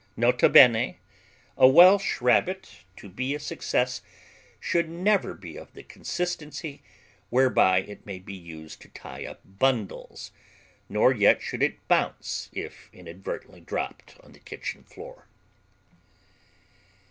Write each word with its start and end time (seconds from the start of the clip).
Nota 0.17 0.49
bene: 0.49 0.95
A 1.57 1.67
Welsh 1.67 2.21
Rabbit, 2.21 2.85
to 2.97 3.07
be 3.07 3.35
a 3.35 3.39
success, 3.39 4.01
should 4.59 4.89
never 4.89 5.35
be 5.35 5.55
of 5.57 5.73
the 5.73 5.83
consistency 5.83 6.81
whereby 7.29 7.81
it 7.81 8.03
may 8.03 8.17
be 8.17 8.33
used 8.33 8.81
to 8.81 8.89
tie 8.89 9.27
up 9.27 9.41
bundles, 9.45 10.31
nor 10.89 11.13
yet 11.13 11.43
should 11.43 11.61
it 11.61 11.87
bounce 11.87 12.49
if 12.51 12.89
inadvertently 12.91 13.61
dropped 13.61 14.15
on 14.23 14.31
the 14.31 14.39
kitchen 14.39 14.83
floor. 14.83 15.27